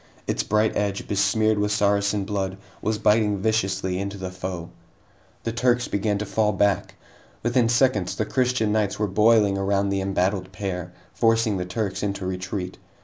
Its 0.25 0.41
bright 0.41 0.75
edge, 0.75 1.07
besmeared 1.07 1.59
with 1.59 1.71
Saracen 1.71 2.25
blood, 2.25 2.57
was 2.81 2.97
biting 2.97 3.37
viciously 3.37 3.99
into 3.99 4.17
the 4.17 4.31
foe. 4.31 4.71
The 5.43 5.51
Turks 5.51 5.87
began 5.87 6.17
to 6.17 6.25
fall 6.25 6.53
back. 6.53 6.95
Within 7.43 7.69
seconds, 7.69 8.15
the 8.15 8.25
Christian 8.25 8.71
knights 8.71 8.97
were 8.97 9.05
boiling 9.05 9.59
around 9.59 9.89
the 9.89 10.01
embattled 10.01 10.51
pair, 10.51 10.91
forcing 11.13 11.57
the 11.57 11.65
Turks 11.65 12.01
into 12.01 12.25
retreat. 12.25 12.79